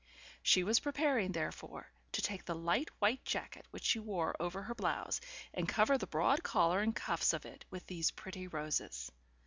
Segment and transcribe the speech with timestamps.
[0.41, 4.73] She was preparing, therefore, to take the light white jacket which she wore over her
[4.73, 5.21] blouse,
[5.53, 9.11] and cover the broad collar and cuffs of it with these pretty roses.